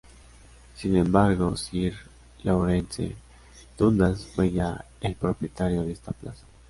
Sin 0.75 0.95
embargo, 0.97 1.55
Sir 1.55 1.93
Lawrence 2.41 3.15
Dundas 3.77 4.25
fue 4.33 4.49
ya 4.49 4.83
el 4.99 5.13
propietario 5.13 5.83
de 5.83 5.91
esta 5.91 6.11
plaza. 6.11 6.43